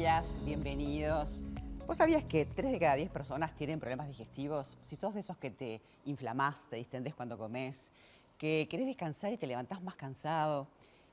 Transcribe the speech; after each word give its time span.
días, 0.00 0.38
bienvenidos. 0.46 1.42
¿Vos 1.86 1.98
sabías 1.98 2.24
que 2.24 2.46
3 2.46 2.72
de 2.72 2.78
cada 2.78 2.94
10 2.94 3.10
personas 3.10 3.54
tienen 3.54 3.78
problemas 3.78 4.08
digestivos? 4.08 4.78
Si 4.80 4.96
sos 4.96 5.12
de 5.12 5.20
esos 5.20 5.36
que 5.36 5.50
te 5.50 5.82
inflamás, 6.06 6.62
te 6.70 6.76
distendés 6.76 7.14
cuando 7.14 7.36
comes, 7.36 7.92
que 8.38 8.66
querés 8.70 8.86
descansar 8.86 9.30
y 9.30 9.36
te 9.36 9.46
levantás 9.46 9.82
más 9.82 9.96
cansado, 9.96 10.68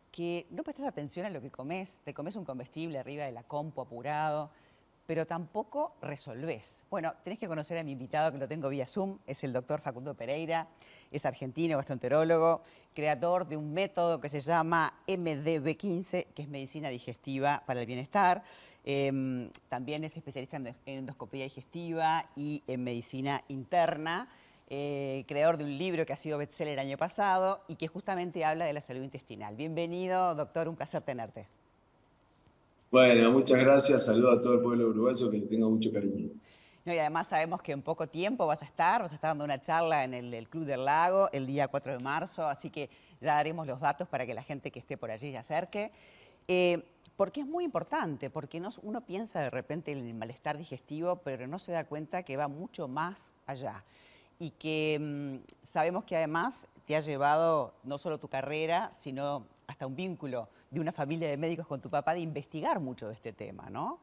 que 0.09 0.47
no 0.51 0.63
prestas 0.63 0.85
atención 0.85 1.25
a 1.25 1.29
lo 1.29 1.41
que 1.41 1.51
comes, 1.51 1.99
te 2.05 2.13
comes 2.13 2.37
un 2.37 2.45
comestible 2.45 2.97
arriba 2.97 3.25
de 3.25 3.33
la 3.33 3.43
compu 3.43 3.81
apurado, 3.81 4.51
pero 5.05 5.27
tampoco 5.27 5.95
resolvés. 6.01 6.85
Bueno, 6.89 7.13
tenés 7.25 7.39
que 7.39 7.49
conocer 7.49 7.77
a 7.77 7.83
mi 7.83 7.91
invitado 7.91 8.31
que 8.31 8.37
lo 8.37 8.47
tengo 8.47 8.69
vía 8.69 8.87
Zoom, 8.87 9.17
es 9.27 9.43
el 9.43 9.51
doctor 9.51 9.81
Facundo 9.81 10.13
Pereira, 10.13 10.65
es 11.11 11.25
argentino, 11.25 11.75
gastroenterólogo, 11.75 12.61
creador 12.93 13.49
de 13.49 13.57
un 13.57 13.73
método 13.73 14.21
que 14.21 14.29
se 14.29 14.39
llama 14.39 14.93
MDB15, 15.07 16.27
que 16.27 16.41
es 16.41 16.47
medicina 16.47 16.87
digestiva 16.87 17.63
para 17.65 17.81
el 17.81 17.85
bienestar. 17.85 18.43
Em, 18.89 19.49
también 19.67 20.05
es 20.05 20.15
especialista 20.15 20.55
en 20.55 20.73
endoscopía 20.85 21.43
digestiva 21.43 22.25
y 22.37 22.63
en 22.67 22.85
medicina 22.85 23.43
interna. 23.49 24.29
Eh, 24.69 25.25
creador 25.27 25.57
de 25.57 25.65
un 25.65 25.77
libro 25.77 26.05
que 26.05 26.13
ha 26.13 26.15
sido 26.15 26.37
bestseller 26.37 26.75
el 26.75 26.79
año 26.79 26.97
pasado 26.97 27.59
y 27.67 27.75
que 27.75 27.89
justamente 27.89 28.45
habla 28.45 28.63
de 28.63 28.71
la 28.71 28.79
salud 28.79 29.03
intestinal. 29.03 29.57
Bienvenido, 29.57 30.33
doctor, 30.35 30.69
un 30.69 30.77
placer 30.77 31.01
tenerte. 31.01 31.47
Bueno, 32.89 33.29
muchas 33.29 33.59
gracias. 33.59 34.05
Saludo 34.05 34.31
a 34.31 34.41
todo 34.41 34.53
el 34.53 34.61
pueblo 34.61 34.87
uruguayo 34.87 35.29
que 35.31 35.39
le 35.39 35.47
tengo 35.47 35.69
mucho 35.69 35.91
cariño. 35.91 36.29
y 36.85 36.97
además 36.97 37.27
sabemos 37.27 37.61
que 37.61 37.73
en 37.73 37.81
poco 37.81 38.07
tiempo 38.07 38.47
vas 38.47 38.61
a 38.61 38.65
estar, 38.65 39.01
vas 39.01 39.11
a 39.11 39.15
estar 39.15 39.31
dando 39.31 39.43
una 39.43 39.61
charla 39.61 40.05
en 40.05 40.13
el, 40.13 40.47
Club 40.47 40.63
del 40.63 40.85
Lago 40.85 41.27
el 41.33 41.45
día 41.45 41.67
4 41.67 41.97
de 41.97 41.99
marzo, 41.99 42.47
así 42.47 42.69
que 42.69 42.89
ya 43.19 43.33
daremos 43.33 43.67
los 43.67 43.81
datos 43.81 44.07
para 44.07 44.25
que 44.25 44.33
la 44.33 44.43
gente 44.43 44.71
que 44.71 44.79
esté 44.79 44.95
por 44.95 45.11
allí 45.11 45.31
se 45.31 45.37
acerque. 45.37 45.91
Eh, 46.47 46.81
porque 47.17 47.41
es 47.41 47.47
muy 47.47 47.65
importante, 47.65 48.29
porque 48.29 48.61
uno 48.83 49.01
piensa 49.01 49.41
de 49.41 49.49
repente 49.49 49.91
en 49.91 49.97
el 49.97 50.13
malestar 50.13 50.57
digestivo, 50.57 51.17
pero 51.23 51.47
no 51.47 51.57
se 51.57 51.71
da 51.71 51.83
cuenta 51.83 52.23
que 52.23 52.37
va 52.37 52.47
mucho 52.47 52.87
más 52.87 53.33
allá. 53.47 53.83
Y 54.39 54.51
que 54.51 54.99
mm, 55.01 55.37
sabemos 55.63 56.05
que 56.05 56.15
además 56.15 56.69
te 56.85 56.95
ha 56.95 56.99
llevado 56.99 57.73
no 57.83 57.97
solo 57.97 58.19
tu 58.19 58.27
carrera, 58.27 58.91
sino 58.93 59.47
hasta 59.65 59.87
un 59.87 59.95
vínculo 59.95 60.47
de 60.69 60.79
una 60.79 60.91
familia 60.91 61.27
de 61.27 61.37
médicos 61.37 61.65
con 61.65 61.81
tu 61.81 61.89
papá 61.89 62.13
de 62.13 62.19
investigar 62.19 62.79
mucho 62.79 63.07
de 63.07 63.15
este 63.15 63.33
tema, 63.33 63.67
¿no? 63.71 63.99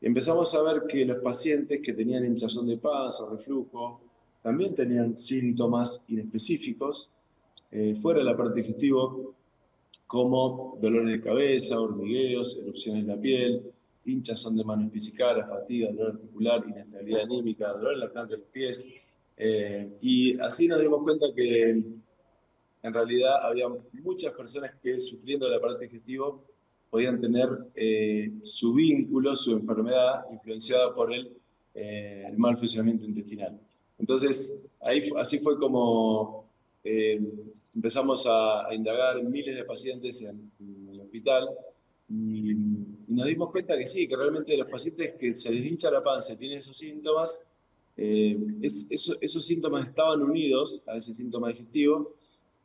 Empezamos 0.00 0.52
a 0.54 0.62
ver 0.62 0.82
que 0.88 1.04
los 1.04 1.22
pacientes 1.22 1.80
que 1.82 1.92
tenían 1.92 2.24
hinchazón 2.24 2.66
de 2.66 2.76
panza 2.76 3.22
o 3.22 3.30
reflujo 3.36 4.00
también 4.42 4.74
tenían 4.74 5.16
síntomas 5.16 6.04
inespecíficos 6.08 7.10
eh, 7.70 7.96
fuera 8.00 8.20
del 8.20 8.28
aparato 8.28 8.56
digestivo, 8.56 9.34
como 10.08 10.78
dolores 10.80 11.12
de 11.12 11.20
cabeza, 11.20 11.78
hormigueos, 11.78 12.58
erupciones 12.58 13.02
en 13.02 13.08
la 13.08 13.20
piel, 13.20 13.62
hinchazón 14.06 14.56
de 14.56 14.64
manos 14.64 14.90
físicas, 14.90 15.46
fatiga, 15.46 15.92
dolor 15.92 16.14
articular, 16.14 16.64
inestabilidad 16.66 17.22
anímica, 17.22 17.72
dolor 17.74 17.92
en 17.92 18.00
la 18.00 18.10
planta 18.10 18.32
de 18.32 18.38
los 18.38 18.48
pies. 18.48 18.88
Eh, 19.36 19.86
y 20.00 20.40
así 20.40 20.66
nos 20.66 20.80
dimos 20.80 21.02
cuenta 21.02 21.26
que 21.36 21.70
en 21.70 22.94
realidad 22.94 23.44
había 23.44 23.66
muchas 24.02 24.32
personas 24.32 24.72
que 24.82 24.98
sufriendo 24.98 25.46
del 25.46 25.58
aparato 25.58 25.80
digestivo 25.80 26.42
podían 26.88 27.20
tener 27.20 27.50
eh, 27.74 28.32
su 28.42 28.72
vínculo, 28.72 29.36
su 29.36 29.52
enfermedad 29.52 30.24
influenciada 30.32 30.94
por 30.94 31.12
el, 31.12 31.36
eh, 31.74 32.22
el 32.26 32.38
mal 32.38 32.56
funcionamiento 32.56 33.04
intestinal. 33.04 33.60
Entonces, 33.98 34.58
ahí, 34.80 35.10
así 35.18 35.38
fue 35.40 35.58
como 35.58 36.47
eh, 36.90 37.20
empezamos 37.74 38.26
a, 38.26 38.68
indagar 38.72 39.22
miles 39.22 39.56
de 39.56 39.64
pacientes 39.64 40.22
en, 40.22 40.50
el 40.92 41.00
hospital 41.00 41.48
y, 42.08 42.54
nos 43.08 43.26
dimos 43.26 43.50
cuenta 43.50 43.76
que 43.76 43.86
sí, 43.86 44.06
que 44.06 44.16
realmente 44.16 44.56
los 44.56 44.68
pacientes 44.68 45.14
que 45.18 45.34
se 45.34 45.50
les 45.50 45.66
hincha 45.66 45.90
la 45.90 46.02
panza 46.02 46.36
tienen 46.36 46.58
esos 46.58 46.76
síntomas, 46.76 47.40
esos 47.96 49.44
síntomas 49.44 49.88
estaban 49.88 50.22
unidos 50.22 50.82
a 50.86 50.96
ese 50.96 51.12
síntoma 51.12 51.48
digestivo 51.48 52.14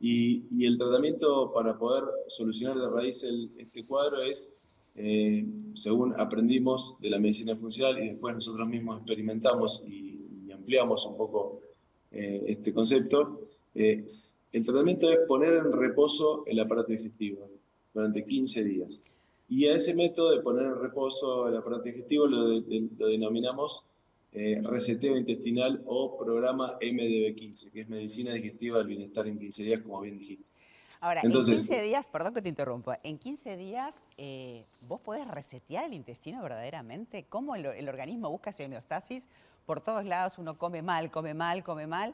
y, 0.00 0.66
el 0.66 0.76
tratamiento 0.76 1.52
para 1.52 1.78
poder 1.78 2.04
solucionar 2.26 2.78
de 2.78 2.88
raíz 2.88 3.24
este 3.56 3.84
cuadro 3.84 4.22
es, 4.22 4.52
eh, 4.96 5.44
según 5.74 6.14
aprendimos 6.20 6.96
de 7.00 7.10
la 7.10 7.18
medicina 7.18 7.56
funcional 7.56 8.02
y 8.02 8.08
después 8.10 8.34
nosotros 8.34 8.68
mismos 8.68 8.98
experimentamos 8.98 9.82
y, 9.88 10.12
ampliamos 10.52 11.04
un 11.04 11.16
poco 11.16 11.60
eh, 12.12 12.42
este 12.48 12.72
concepto, 12.72 13.40
eh, 13.74 14.04
el 14.52 14.64
tratamiento 14.64 15.10
es 15.10 15.20
poner 15.26 15.54
en 15.54 15.72
reposo 15.72 16.44
el 16.46 16.60
aparato 16.60 16.92
digestivo 16.92 17.48
durante 17.92 18.24
15 18.24 18.64
días. 18.64 19.04
Y 19.48 19.66
a 19.66 19.74
ese 19.74 19.94
método 19.94 20.30
de 20.30 20.40
poner 20.40 20.64
en 20.64 20.80
reposo 20.80 21.48
el 21.48 21.56
aparato 21.56 21.82
digestivo 21.84 22.26
lo 22.26 22.60
denominamos 23.08 23.84
eh, 24.36 24.60
reseteo 24.64 25.16
intestinal 25.16 25.80
o 25.86 26.18
programa 26.18 26.76
MDB15, 26.80 27.70
que 27.70 27.82
es 27.82 27.88
Medicina 27.88 28.32
Digestiva 28.32 28.78
del 28.78 28.88
Bienestar 28.88 29.28
en 29.28 29.38
15 29.38 29.62
días, 29.62 29.80
como 29.80 30.00
bien 30.00 30.18
dijiste. 30.18 30.44
Ahora, 31.00 31.20
en 31.22 31.30
15 31.30 31.82
días, 31.82 32.08
perdón 32.08 32.34
que 32.34 32.42
te 32.42 32.48
interrumpa, 32.48 32.98
en 33.04 33.16
15 33.16 33.56
días 33.56 34.08
eh, 34.16 34.64
vos 34.88 35.00
podés 35.00 35.28
resetear 35.28 35.84
el 35.84 35.92
intestino 35.92 36.42
verdaderamente, 36.42 37.26
cómo 37.28 37.54
el, 37.54 37.88
organismo 37.88 38.28
busca 38.28 38.50
esa 38.50 38.64
homeostasis, 38.64 39.28
por 39.66 39.80
todos 39.80 40.04
lados 40.04 40.36
uno 40.38 40.58
come 40.58 40.82
mal, 40.82 41.12
come 41.12 41.32
mal, 41.32 41.62
come 41.62 41.86
mal, 41.86 42.12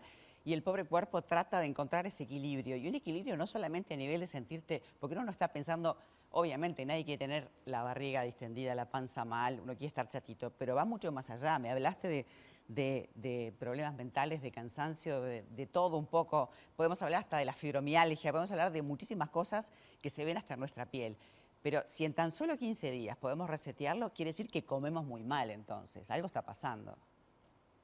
y 0.50 0.53
el 0.53 0.62
pobre 0.62 0.84
cuerpo 0.84 1.22
trata 1.22 1.61
de 1.61 1.66
encontrar 1.66 2.06
ese 2.06 2.25
equilibrio. 2.25 2.77
Y 2.77 2.88
un 2.88 2.97
equilibrio 2.97 3.37
no 3.37 3.47
solamente 3.47 3.94
a 3.94 3.97
nivel 3.97 4.21
de 4.21 4.27
sentirte, 4.27 4.83
porque 4.99 5.15
uno 5.15 5.25
no 5.25 5.31
está 5.31 5.49
pensando, 5.49 5.97
Obviamente 6.33 6.84
nadie 6.87 7.05
quiere 7.05 7.19
tener 7.19 7.50
la 7.65 7.83
barriga 7.83 8.22
distendida, 8.22 8.75
la 8.77 8.88
panza 8.88 9.25
mal, 9.25 9.59
uno 9.61 9.72
quiere 9.72 9.88
estar 9.88 10.06
chatito, 10.06 10.50
pero 10.50 10.77
va 10.77 10.84
mucho 10.84 11.11
más 11.11 11.28
allá. 11.28 11.59
Me 11.59 11.71
hablaste 11.71 12.25
de, 12.69 13.55
problemas 13.59 13.94
mentales, 13.94 14.41
de 14.41 14.53
cansancio, 14.53 15.22
de, 15.22 15.69
todo 15.72 15.97
un 15.97 16.06
poco. 16.06 16.50
Podemos 16.77 17.03
hablar 17.03 17.22
hasta 17.22 17.38
de 17.38 17.44
la 17.44 17.53
fibromialgia, 17.53 18.31
podemos 18.31 18.50
hablar 18.53 18.71
de 18.71 18.81
muchísimas 18.81 19.28
cosas 19.31 19.72
que 20.00 20.09
se 20.09 20.25
ven 20.25 20.37
hasta 20.37 20.55
en 20.55 20.61
nuestra 20.61 20.87
piel. 20.87 21.17
Pero 21.62 21.82
si 21.88 22.05
en 22.05 22.15
tan 22.15 22.31
solo 22.31 22.56
15 22.56 22.93
días 22.93 23.17
podemos 23.17 23.50
resetearlo, 23.50 24.12
quiere 24.15 24.31
decir 24.31 24.49
que 24.49 24.65
comemos 24.65 25.05
muy 25.05 25.25
mal 25.25 25.50
entonces. 25.50 26.09
Algo 26.12 26.28
está 26.28 26.43
pasando. 26.43 26.97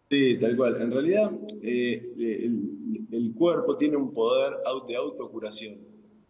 Sí, 0.09 0.39
tal 0.39 0.57
cual. 0.57 0.81
En 0.81 0.91
realidad, 0.93 1.33
eh, 1.63 2.13
el, 2.17 3.07
el, 3.11 3.35
cuerpo 3.35 3.77
tiene 3.77 3.97
un 3.97 4.13
poder 4.15 4.55
de 4.87 4.97
autocuración. 4.97 5.79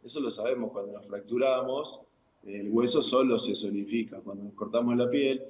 Eso 0.03 0.21
lo 0.21 0.31
sabemos 0.31 0.73
cuando 0.73 0.93
nos 0.93 1.07
fracturamos, 1.07 2.01
el 2.47 2.71
hueso 2.71 3.03
solo 3.03 3.39
se 3.39 3.55
solidifica. 3.55 4.21
Cuando 4.21 4.45
nos 4.45 4.55
cortamos 4.55 4.97
la 4.97 5.11
piel, 5.11 5.43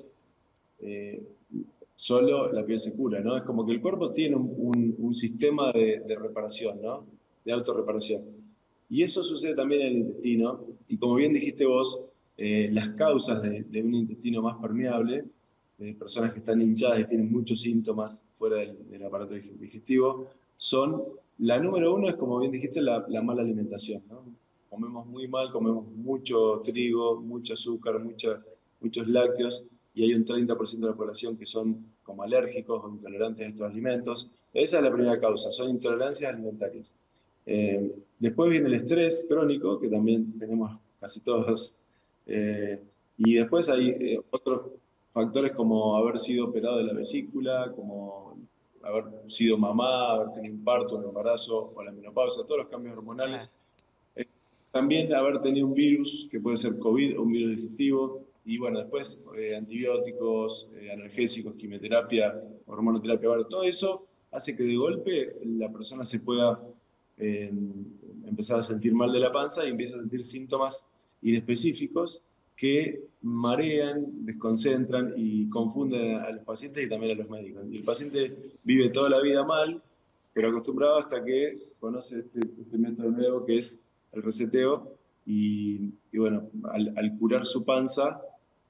eh, 0.80 1.22
solo 1.94 2.52
la 2.52 2.64
piel 2.64 2.78
se 2.78 2.94
cura, 2.94 3.20
¿no? 3.20 3.36
Es 3.36 3.42
como 3.42 3.66
que 3.66 3.72
el 3.72 3.80
cuerpo 3.80 4.12
tiene 4.12 4.36
un, 4.36 5.14
sistema 5.14 5.72
de, 5.72 6.16
reparación, 6.18 6.80
¿no? 6.82 7.04
De 7.44 7.52
autorreparación. 7.52 8.22
Y 8.88 9.02
eso 9.02 9.22
sucede 9.24 9.54
también 9.54 9.82
en 9.82 9.86
el 9.88 9.96
intestino. 9.98 10.64
Y 10.88 10.96
como 10.96 11.16
bien 11.16 11.32
dijiste 11.32 11.64
vos, 11.66 12.02
eh, 12.36 12.68
las 12.72 12.90
causas 12.90 13.42
de, 13.42 13.82
un 13.82 13.94
intestino 13.94 14.42
más 14.42 14.56
permeable, 14.56 15.24
de 15.78 15.94
personas 15.94 16.32
que 16.32 16.38
están 16.38 16.60
hinchadas 16.60 17.00
y 17.00 17.04
tienen 17.04 17.30
muchos 17.30 17.60
síntomas 17.60 18.26
fuera 18.34 18.56
del, 18.56 19.04
aparato 19.04 19.34
digestivo, 19.34 20.30
son, 20.56 21.02
la 21.38 21.58
número 21.58 21.94
uno 21.94 22.08
es, 22.08 22.16
como 22.16 22.38
bien 22.38 22.52
dijiste, 22.52 22.80
la, 22.80 23.04
la 23.08 23.22
mala 23.22 23.42
alimentación, 23.42 24.02
¿no? 24.08 24.22
comemos 24.76 25.06
muy 25.06 25.26
mal, 25.26 25.50
comemos 25.50 25.86
mucho 25.88 26.60
trigo, 26.62 27.20
mucho 27.20 27.54
azúcar, 27.54 28.00
muchos 28.80 29.08
lácteos, 29.08 29.64
y 29.94 30.02
hay 30.02 30.12
un 30.12 30.24
30% 30.24 30.80
de 30.80 30.86
la 30.86 30.94
población 30.94 31.36
que 31.36 31.46
son 31.46 31.86
como 32.02 32.22
alérgicos 32.22 32.84
o 32.84 32.90
intolerantes 32.90 33.46
a 33.46 33.48
estos 33.48 33.70
alimentos. 33.70 34.30
Esa 34.52 34.76
es 34.76 34.84
la 34.84 34.92
primera 34.92 35.18
causa, 35.18 35.50
son 35.50 35.70
intolerancias 35.70 36.30
alimentarias. 36.30 36.94
Eh, 37.46 37.90
después 38.18 38.50
viene 38.50 38.66
el 38.66 38.74
estrés 38.74 39.24
crónico, 39.26 39.80
que 39.80 39.88
también 39.88 40.38
tenemos 40.38 40.78
casi 41.00 41.20
todos. 41.20 41.74
Eh, 42.26 42.78
y 43.16 43.34
después 43.34 43.70
hay 43.70 43.88
eh, 43.88 44.20
otros 44.30 44.72
factores 45.10 45.52
como 45.52 45.96
haber 45.96 46.18
sido 46.18 46.46
operado 46.46 46.78
de 46.78 46.84
la 46.84 46.92
vesícula, 46.92 47.72
como 47.74 48.38
haber 48.82 49.04
sido 49.28 49.58
mamá, 49.58 50.12
haber 50.12 50.32
tenido 50.32 50.54
un 50.54 50.64
parto, 50.64 50.96
un 50.96 51.04
embarazo 51.04 51.72
o 51.74 51.82
la 51.82 51.92
menopausia, 51.92 52.44
todos 52.44 52.58
los 52.58 52.68
cambios 52.68 52.96
hormonales. 52.96 53.52
También 54.70 55.12
haber 55.14 55.40
tenido 55.40 55.66
un 55.66 55.74
virus, 55.74 56.28
que 56.30 56.38
puede 56.38 56.56
ser 56.56 56.78
COVID 56.78 57.18
o 57.18 57.22
un 57.22 57.32
virus 57.32 57.56
digestivo, 57.56 58.20
y 58.44 58.58
bueno, 58.58 58.78
después 58.78 59.24
eh, 59.36 59.56
antibióticos, 59.56 60.70
eh, 60.76 60.92
analgésicos, 60.92 61.54
quimioterapia, 61.54 62.40
hormonoterapia, 62.66 63.28
todo 63.48 63.64
eso 63.64 64.06
hace 64.30 64.56
que 64.56 64.62
de 64.62 64.76
golpe 64.76 65.36
la 65.44 65.68
persona 65.72 66.04
se 66.04 66.20
pueda 66.20 66.60
eh, 67.16 67.50
empezar 68.24 68.58
a 68.58 68.62
sentir 68.62 68.94
mal 68.94 69.12
de 69.12 69.18
la 69.18 69.32
panza 69.32 69.66
y 69.66 69.70
empieza 69.70 69.96
a 69.96 70.00
sentir 70.00 70.22
síntomas 70.22 70.88
inespecíficos 71.22 72.22
que 72.56 73.02
marean, 73.22 74.24
desconcentran 74.24 75.12
y 75.16 75.48
confunden 75.48 76.16
a 76.16 76.30
los 76.30 76.44
pacientes 76.44 76.86
y 76.86 76.88
también 76.88 77.12
a 77.12 77.22
los 77.22 77.28
médicos. 77.28 77.64
Y 77.70 77.76
el 77.76 77.84
paciente 77.84 78.34
vive 78.64 78.88
toda 78.90 79.10
la 79.10 79.20
vida 79.20 79.44
mal, 79.44 79.82
pero 80.32 80.48
acostumbrado 80.48 80.98
hasta 80.98 81.22
que 81.24 81.56
conoce 81.80 82.20
este, 82.20 82.40
este 82.60 82.78
método 82.78 83.10
nuevo 83.10 83.44
que 83.44 83.58
es 83.58 83.82
el 84.12 84.22
reseteo 84.22 84.96
y, 85.26 85.90
bueno, 86.14 86.48
al, 86.70 87.16
curar 87.18 87.44
su 87.44 87.64
panza, 87.64 88.20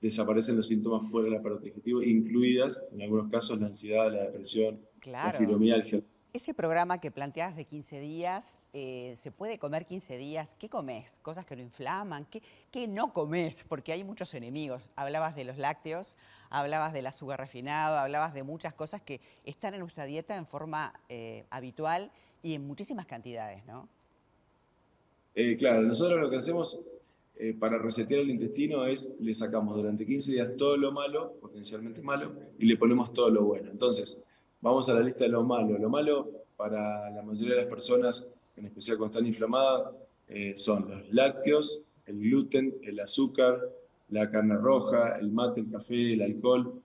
desaparecen 0.00 0.56
los 0.56 0.66
síntomas 0.66 1.08
fuera 1.10 1.28
del 1.28 1.38
aparato 1.38 1.62
digestivo, 1.62 2.02
incluidas 2.02 2.86
en 2.92 3.02
algunos 3.02 3.30
casos 3.30 3.60
la 3.60 3.66
ansiedad, 3.66 4.10
la 4.10 4.24
depresión, 4.24 4.78
la 5.04 5.32
fibromialgia. 5.32 6.00
Ese 6.36 6.52
programa 6.52 7.00
que 7.00 7.10
planteas 7.10 7.56
de 7.56 7.64
15 7.64 7.98
días, 7.98 8.60
eh, 8.74 9.14
¿se 9.16 9.30
puede 9.30 9.58
comer 9.58 9.86
15 9.86 10.18
días? 10.18 10.54
¿Qué 10.54 10.68
comes? 10.68 11.18
¿Cosas 11.22 11.46
que 11.46 11.56
lo 11.56 11.62
inflaman? 11.62 12.26
¿Qué, 12.26 12.42
¿Qué, 12.70 12.86
no 12.86 13.14
comes? 13.14 13.64
Porque 13.66 13.90
hay 13.90 14.04
muchos 14.04 14.34
enemigos. 14.34 14.82
Hablabas 14.96 15.34
de 15.34 15.44
los 15.44 15.56
lácteos, 15.56 16.14
hablabas 16.50 16.92
del 16.92 17.06
azúcar 17.06 17.40
refinado, 17.40 17.96
hablabas 17.96 18.34
de 18.34 18.42
muchas 18.42 18.74
cosas 18.74 19.00
que 19.00 19.22
están 19.46 19.72
en 19.72 19.80
nuestra 19.80 20.04
dieta 20.04 20.36
en 20.36 20.46
forma 20.46 20.92
eh, 21.08 21.46
habitual 21.48 22.10
y 22.42 22.52
en 22.52 22.66
muchísimas 22.66 23.06
cantidades, 23.06 23.64
¿no? 23.64 23.88
Eh, 25.36 25.56
claro, 25.56 25.80
nosotros 25.80 26.20
lo 26.20 26.28
que 26.28 26.36
hacemos 26.36 26.78
para 27.58 27.78
resetear 27.78 28.20
el 28.20 28.30
intestino 28.30 28.84
es 28.84 29.14
le 29.20 29.32
sacamos 29.32 29.74
durante 29.74 30.04
15 30.04 30.32
días 30.32 30.56
todo 30.58 30.76
lo 30.76 30.92
malo, 30.92 31.32
potencialmente 31.40 32.02
malo, 32.02 32.34
y 32.58 32.66
le 32.66 32.76
ponemos 32.76 33.14
todo 33.14 33.30
lo 33.30 33.44
bueno. 33.44 33.70
Entonces, 33.70 34.22
Vamos 34.60 34.88
a 34.88 34.94
la 34.94 35.00
lista 35.00 35.24
de 35.24 35.30
lo 35.30 35.44
malo. 35.44 35.78
Lo 35.78 35.88
malo 35.88 36.30
para 36.56 37.10
la 37.10 37.22
mayoría 37.22 37.54
de 37.54 37.60
las 37.62 37.70
personas, 37.70 38.28
en 38.56 38.66
especial 38.66 38.96
cuando 38.96 39.18
están 39.18 39.26
inflamadas, 39.26 39.94
eh, 40.28 40.54
son 40.56 40.90
los 40.90 41.12
lácteos, 41.12 41.82
el 42.06 42.18
gluten, 42.18 42.74
el 42.82 42.98
azúcar, 43.00 43.60
la 44.10 44.30
carne 44.30 44.56
roja, 44.56 45.18
el 45.18 45.30
mate, 45.30 45.60
el 45.60 45.70
café, 45.70 46.14
el 46.14 46.22
alcohol, 46.22 46.80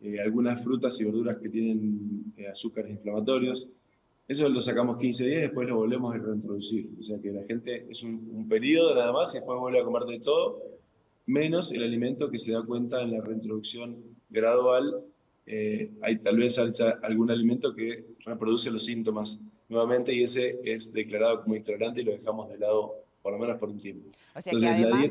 eh, 0.00 0.20
algunas 0.20 0.62
frutas 0.62 1.00
y 1.00 1.04
verduras 1.04 1.38
que 1.38 1.48
tienen 1.48 2.32
eh, 2.36 2.46
azúcares 2.46 2.90
inflamatorios. 2.92 3.68
Eso 4.28 4.48
lo 4.48 4.60
sacamos 4.60 4.98
15 4.98 5.26
días 5.26 5.40
después 5.42 5.66
lo 5.68 5.76
volvemos 5.76 6.14
a 6.14 6.18
reintroducir. 6.18 6.90
O 7.00 7.02
sea 7.02 7.18
que 7.20 7.32
la 7.32 7.42
gente 7.44 7.86
es 7.90 8.02
un, 8.02 8.30
un 8.32 8.48
periodo 8.48 8.94
nada 8.94 9.10
más 9.10 9.34
y 9.34 9.38
después 9.38 9.58
vuelve 9.58 9.80
a 9.80 9.84
comer 9.84 10.04
de 10.04 10.20
todo, 10.20 10.62
menos 11.26 11.72
el 11.72 11.82
alimento 11.82 12.30
que 12.30 12.38
se 12.38 12.52
da 12.52 12.62
cuenta 12.62 13.02
en 13.02 13.12
la 13.12 13.22
reintroducción 13.22 13.96
gradual 14.30 15.02
eh, 15.50 15.90
hay 16.02 16.18
tal 16.18 16.36
vez 16.36 16.58
algún 16.58 17.30
alimento 17.30 17.74
que 17.74 18.04
reproduce 18.26 18.70
los 18.70 18.84
síntomas 18.84 19.40
nuevamente 19.70 20.12
y 20.12 20.22
ese 20.22 20.58
es 20.62 20.92
declarado 20.92 21.42
como 21.42 21.56
intolerante 21.56 22.02
y 22.02 22.04
lo 22.04 22.12
dejamos 22.12 22.50
de 22.50 22.58
lado 22.58 22.96
por 23.22 23.32
lo 23.32 23.38
menos 23.38 23.58
por 23.58 23.70
un 23.70 23.78
tiempo. 23.78 24.10
O 24.34 24.40
sea 24.42 24.52
que 24.52 24.66
además, 24.66 25.10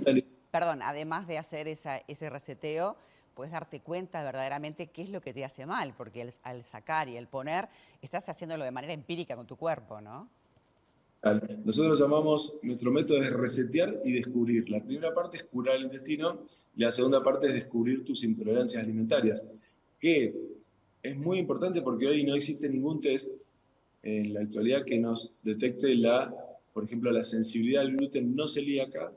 perdón, 0.51 0.81
además 0.84 1.28
de 1.28 1.39
hacer 1.39 1.68
ese 1.68 2.30
reseteo, 2.30 2.95
puedes 3.34 3.51
darte 3.51 3.80
cuenta 3.80 4.24
verdaderamente 4.24 4.88
qué 4.88 5.01
es 5.01 5.10
lo 5.10 5.22
que 5.22 5.34
te 5.34 5.44
hace 5.44 5.66
mal, 5.66 5.95
porque 5.98 6.30
al 6.44 6.63
sacar 6.63 7.10
y 7.10 7.18
el 7.18 7.28
poner, 7.28 7.68
estás 8.04 8.30
haciéndolo 8.30 8.63
de 8.63 8.72
manera 8.72 8.94
empírica 8.94 9.36
con 9.36 9.48
tu 9.48 9.56
cuerpo, 9.56 10.01
¿no? 10.01 10.30
Nosotros 11.66 12.00
llamamos, 12.00 12.57
nuestro 12.62 12.92
método 12.92 13.24
es 13.24 13.34
resetear 13.34 14.01
y 14.06 14.13
descubrir. 14.13 14.69
La 14.69 14.84
primera 14.84 15.13
parte 15.16 15.38
es 15.38 15.44
curar 15.45 15.78
el 15.78 15.84
intestino 15.84 16.42
y 16.75 16.81
la 16.81 16.92
segunda 16.92 17.24
parte 17.24 17.48
es 17.48 17.56
descubrir 17.56 18.06
tus 18.06 18.24
intolerancias 18.24 18.84
alimentarias 18.84 19.44
que 20.00 20.34
es 21.04 21.18
muy 21.18 21.40
importante 21.40 21.82
porque 21.82 22.08
hoy 22.08 22.24
no 22.24 22.36
existe 22.36 22.70
ningún 22.70 23.02
test 23.02 23.32
en 24.04 24.34
la 24.34 24.42
actualidad 24.42 24.86
que 24.86 24.98
nos 24.98 25.34
detecte 25.44 25.96
la, 25.96 26.34
por 26.74 26.84
ejemplo, 26.84 27.12
la 27.12 27.24
sensibilidad 27.24 27.84
al 27.84 27.96
gluten 27.96 28.36
no 28.36 28.48
celíaca, 28.48 29.12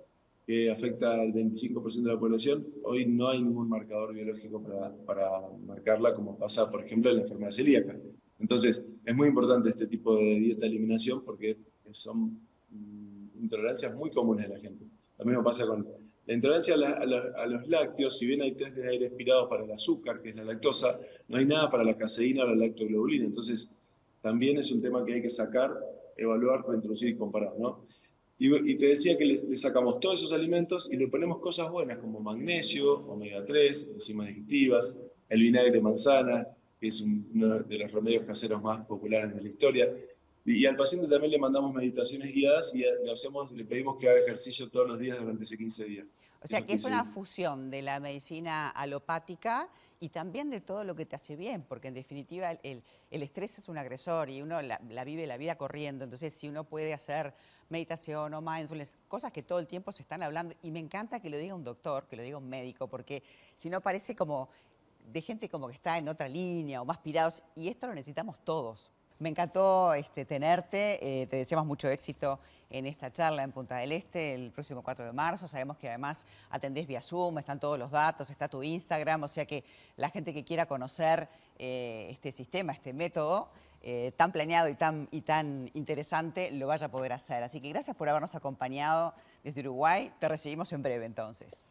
que 0.46 0.70
afecta 0.70 1.12
al 1.12 1.32
25% 1.32 2.02
de 2.02 2.12
la 2.12 2.18
población. 2.18 2.66
Hoy 2.82 3.06
no 3.06 3.28
hay 3.28 3.42
ningún 3.42 3.68
marcador 3.68 4.14
biológico 4.14 4.62
para, 4.62 4.92
para 5.06 5.30
marcarla, 5.66 6.14
como 6.14 6.36
pasa, 6.36 6.70
por 6.70 6.84
ejemplo, 6.84 7.10
en 7.10 7.18
la 7.18 7.22
enfermedad 7.22 7.52
celíaca. 7.52 7.96
Entonces, 8.40 8.84
es 9.04 9.14
muy 9.14 9.28
importante 9.28 9.70
este 9.70 9.86
tipo 9.86 10.16
de 10.16 10.40
dieta-eliminación 10.40 11.22
porque 11.24 11.56
son 11.92 12.40
mm, 12.70 13.42
intolerancias 13.42 13.94
muy 13.94 14.10
comunes 14.10 14.46
en 14.46 14.52
la 14.52 14.58
gente. 14.58 14.84
Lo 15.18 15.24
mismo 15.24 15.44
pasa 15.44 15.66
con 15.66 15.86
la 16.26 16.34
intolerancia 16.34 16.74
a, 16.74 17.46
los 17.46 17.68
lácteos, 17.68 18.18
si 18.18 18.26
bien 18.26 18.42
hay 18.42 18.52
test 18.52 18.76
de 18.76 18.88
aire 18.88 19.06
expirado 19.06 19.48
para 19.48 19.64
el 19.64 19.72
azúcar, 19.72 20.20
que 20.22 20.30
es 20.30 20.36
la 20.36 20.44
lactosa, 20.44 21.00
no 21.28 21.38
hay 21.38 21.44
nada 21.44 21.70
para 21.70 21.82
la 21.82 21.96
caseína 21.96 22.44
o 22.44 22.48
la 22.48 22.54
lactoglobulina. 22.54 23.24
Entonces, 23.24 23.72
también 24.20 24.58
es 24.58 24.70
un 24.70 24.80
tema 24.80 25.04
que 25.04 25.14
hay 25.14 25.22
que 25.22 25.30
sacar, 25.30 25.72
evaluar, 26.16 26.64
reintroducir 26.68 27.08
y 27.10 27.16
comparar. 27.16 27.52
¿no? 27.58 27.84
Y, 28.38 28.74
te 28.76 28.86
decía 28.86 29.18
que 29.18 29.24
le, 29.24 29.36
sacamos 29.56 30.00
todos 30.00 30.20
esos 30.20 30.32
alimentos 30.32 30.90
y 30.92 30.96
le 30.96 31.08
ponemos 31.08 31.40
cosas 31.40 31.70
buenas 31.70 31.98
como 31.98 32.20
magnesio, 32.20 33.00
omega 33.06 33.44
3, 33.44 33.90
enzimas 33.94 34.28
digestivas, 34.28 34.96
el 35.28 35.42
vinagre 35.42 35.72
de 35.72 35.80
manzana, 35.80 36.46
que 36.80 36.86
es 36.86 37.00
uno 37.00 37.58
de 37.60 37.78
los 37.78 37.92
remedios 37.92 38.24
caseros 38.24 38.62
más 38.62 38.86
populares 38.86 39.34
de 39.34 39.42
la 39.42 39.48
historia. 39.48 39.94
Y, 40.44 40.64
al 40.66 40.76
paciente 40.76 41.06
también 41.06 41.32
le 41.32 41.38
mandamos 41.38 41.74
meditaciones 41.74 42.32
guiadas 42.32 42.74
y 42.74 42.78
le, 42.78 43.12
hacemos, 43.12 43.52
le 43.52 43.64
pedimos 43.64 43.96
que 43.98 44.08
haga 44.08 44.20
ejercicio 44.20 44.68
todos 44.70 44.88
los 44.88 44.98
días 44.98 45.18
durante 45.18 45.44
ese 45.44 45.56
15 45.56 45.84
días. 45.84 46.06
O 46.42 46.46
sea 46.46 46.64
que 46.64 46.72
es 46.72 46.84
una 46.84 47.04
fusión 47.04 47.70
de 47.70 47.82
la 47.82 48.00
medicina 48.00 48.70
alopática 48.70 49.68
y 50.02 50.08
también 50.08 50.48
de 50.48 50.62
todo 50.62 50.82
lo 50.82 50.96
que 50.96 51.04
te 51.04 51.14
hace 51.14 51.36
bien, 51.36 51.62
porque 51.62 51.88
en 51.88 51.94
definitiva 51.94 52.52
el, 52.62 52.82
estrés 53.10 53.58
es 53.58 53.68
un 53.68 53.76
agresor 53.76 54.30
y 54.30 54.40
uno 54.40 54.62
la, 54.62 54.78
vive 55.04 55.26
la 55.26 55.36
vida 55.36 55.56
corriendo. 55.56 56.04
Entonces, 56.04 56.32
si 56.32 56.48
uno 56.48 56.64
puede 56.64 56.94
hacer 56.94 57.34
meditación 57.68 58.32
o 58.32 58.40
mindfulness, 58.40 58.96
cosas 59.08 59.30
que 59.30 59.42
todo 59.42 59.58
el 59.58 59.66
tiempo 59.66 59.92
se 59.92 60.00
están 60.00 60.22
hablando, 60.22 60.54
y 60.62 60.70
me 60.70 60.80
encanta 60.80 61.20
que 61.20 61.28
lo 61.28 61.36
diga 61.36 61.54
un 61.54 61.64
doctor, 61.64 62.06
que 62.08 62.16
lo 62.16 62.22
diga 62.22 62.38
un 62.38 62.48
médico, 62.48 62.88
porque 62.88 63.22
si 63.56 63.68
no 63.68 63.82
parece 63.82 64.16
como 64.16 64.48
de 65.12 65.20
gente 65.20 65.50
como 65.50 65.68
que 65.68 65.74
está 65.74 65.98
en 65.98 66.08
otra 66.08 66.28
línea 66.28 66.80
o 66.80 66.86
más 66.86 66.98
pirados, 66.98 67.44
y 67.54 67.68
esto 67.68 67.86
lo 67.86 67.94
necesitamos 67.94 68.42
todos. 68.42 68.90
Me 69.20 69.28
encantó 69.28 69.92
este, 69.92 70.24
tenerte, 70.24 70.98
eh, 71.22 71.26
te 71.26 71.36
deseamos 71.36 71.66
mucho 71.66 71.90
éxito 71.90 72.40
en 72.70 72.86
esta 72.86 73.12
charla 73.12 73.42
en 73.42 73.52
Punta 73.52 73.76
del 73.76 73.92
Este 73.92 74.34
el 74.34 74.50
próximo 74.50 74.82
4 74.82 75.04
de 75.04 75.12
marzo. 75.12 75.46
Sabemos 75.46 75.76
que 75.76 75.90
además 75.90 76.24
atendés 76.48 76.86
vía 76.86 77.02
Zoom, 77.02 77.36
están 77.38 77.60
todos 77.60 77.78
los 77.78 77.90
datos, 77.90 78.30
está 78.30 78.48
tu 78.48 78.62
Instagram, 78.62 79.24
o 79.24 79.28
sea 79.28 79.44
que 79.44 79.62
la 79.98 80.08
gente 80.08 80.32
que 80.32 80.42
quiera 80.42 80.64
conocer 80.64 81.28
eh, 81.58 82.08
este 82.10 82.32
sistema, 82.32 82.72
este 82.72 82.94
método, 82.94 83.50
eh, 83.82 84.12
tan 84.16 84.32
planeado 84.32 84.70
y 84.70 84.74
tan, 85.20 85.70
interesante, 85.74 86.50
lo 86.52 86.68
vaya 86.68 86.86
a 86.86 86.90
poder 86.90 87.12
hacer. 87.12 87.42
Así 87.42 87.60
que 87.60 87.68
gracias 87.68 87.94
por 87.94 88.08
habernos 88.08 88.34
acompañado 88.34 89.12
desde 89.44 89.60
Uruguay. 89.60 90.12
Te 90.18 90.28
recibimos 90.28 90.72
en 90.72 90.82
breve 90.82 91.04
entonces. 91.04 91.68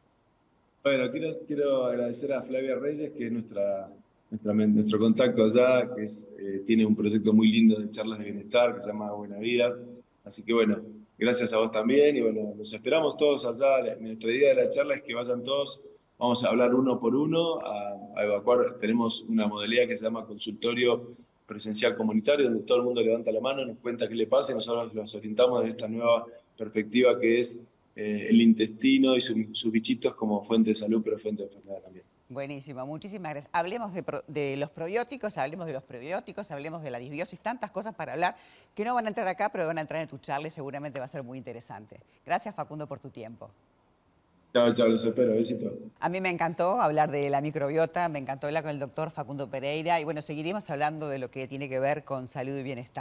Bueno, 0.84 1.12
quiero 1.48 1.88
agradecer 1.88 2.32
a 2.32 2.44
Flavia 2.44 2.76
Reyes, 2.76 3.12
que 3.14 3.26
es 3.26 3.32
nuestra 3.32 3.90
nuestro 4.32 5.00
contacto 5.00 5.44
allá, 5.44 5.94
que 5.96 6.04
es, 6.04 6.30
eh, 6.38 6.64
tiene 6.66 6.86
un 6.86 6.96
proyecto 6.96 7.34
muy 7.34 7.52
lindo 7.52 7.80
de 7.80 7.90
charlas 7.90 8.20
de 8.20 8.26
bienestar 8.26 8.76
que 8.76 8.82
se 8.82 8.88
llama 8.88 9.12
Buena 9.12 9.38
Vida. 9.38 9.76
Así 10.24 10.44
que 10.44 10.54
bueno, 10.54 10.80
gracias 11.18 11.52
a 11.54 11.58
vos 11.58 11.72
también 11.72 12.16
y 12.16 12.22
bueno, 12.22 12.54
los 12.58 12.72
esperamos 12.72 13.18
todos 13.18 13.46
allá. 13.46 13.96
Nuestra 14.00 14.32
idea 14.32 14.54
de 14.54 14.66
la 14.66 14.70
charla 14.70 14.96
es 14.96 15.04
que 15.04 15.16
vayan 15.16 15.44
todos, 15.44 15.82
vamos 16.18 16.44
a 16.44 16.50
hablar 16.50 16.76
uno 16.76 17.00
por 17.00 17.16
uno, 17.16 17.60
a, 17.60 18.24
evacuar. 18.24 18.78
Tenemos 18.80 19.24
una 19.28 19.48
modalidad 19.48 19.88
que 19.88 19.96
se 19.96 20.06
llama 20.06 20.26
consultorio 20.26 21.14
presencial 21.48 21.96
comunitario, 21.96 22.46
donde 22.46 22.64
todo 22.64 22.78
el 22.78 22.84
mundo 22.84 23.02
levanta 23.02 23.32
la 23.32 23.40
mano, 23.40 23.66
nos 23.66 23.78
cuenta 23.78 24.08
qué 24.08 24.14
le 24.14 24.28
pasa 24.28 24.52
y 24.52 24.56
nosotros 24.56 24.94
los 24.94 25.16
orientamos 25.16 25.64
de 25.64 25.70
esta 25.70 25.88
nueva 25.88 26.26
perspectiva 26.56 27.20
que 27.20 27.40
es 27.40 27.64
eh, 27.96 28.28
el 28.30 28.40
intestino 28.42 29.16
y 29.18 29.22
sus 29.22 29.72
bichitos 29.72 30.14
como 30.14 30.44
fuente 30.44 30.70
de 30.70 30.76
salud, 30.76 31.02
pero 31.04 31.18
fuente 31.18 31.42
de 31.42 31.48
enfermedad 31.48 31.82
también. 31.82 32.09
Buenísimo, 32.30 32.86
muchísimas 32.86 33.32
gracias. 33.32 33.50
Hablemos 33.52 33.92
de, 34.28 34.56
los 34.56 34.70
probióticos, 34.70 35.36
hablemos 35.40 35.66
de 35.66 35.74
los 35.74 35.82
prebióticos, 35.82 36.52
hablemos 36.52 36.84
de 36.84 36.92
la 36.92 37.00
disbiosis, 37.00 37.40
tantas 37.40 37.72
cosas 37.72 37.96
para 37.96 38.14
hablar 38.14 38.36
que 38.76 38.86
no 38.86 38.94
van 38.94 39.06
a 39.06 39.08
entrar 39.08 39.28
acá, 39.28 39.50
pero 39.50 39.66
van 39.66 39.80
a 39.80 39.82
entrar 39.82 40.00
en 40.00 40.08
tu 40.08 40.20
charla 40.20 40.48
y 40.48 40.52
seguramente 40.52 41.00
va 41.00 41.06
a 41.06 41.08
ser 41.08 41.24
muy 41.24 41.40
interesante. 41.40 42.00
Gracias 42.24 42.54
Facundo 42.54 42.86
por 42.86 43.00
tu 43.00 43.10
tiempo. 43.10 43.50
Chao, 44.54 44.72
chao, 44.74 44.88
los 44.88 45.04
espero, 45.04 45.34
besito. 45.34 45.72
A 46.00 46.10
mí 46.10 46.22
me 46.22 46.30
encantó 46.30 46.80
hablar 46.80 47.10
de 47.10 47.32
la 47.32 47.42
microbiota, 47.42 48.08
me 48.10 48.20
encantó 48.20 48.46
hablar 48.46 48.62
con 48.62 48.72
el 48.72 48.80
doctor 48.80 49.10
Facundo 49.10 49.50
Pereira 49.50 50.00
y 50.00 50.04
bueno, 50.04 50.22
seguiremos 50.22 50.70
hablando 50.70 51.10
de 51.10 51.18
lo 51.18 51.32
que 51.32 51.48
tiene 51.48 51.68
que 51.68 51.80
ver 51.80 52.04
con 52.04 52.28
salud 52.28 52.56
y 52.56 52.62
bienestar. 52.62 52.98